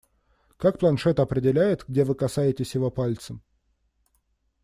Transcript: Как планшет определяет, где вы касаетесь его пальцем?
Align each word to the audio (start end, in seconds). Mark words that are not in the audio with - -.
Как 0.57 0.79
планшет 0.79 1.19
определяет, 1.19 1.85
где 1.87 2.03
вы 2.03 2.15
касаетесь 2.15 2.73
его 2.73 2.89
пальцем? 2.89 3.43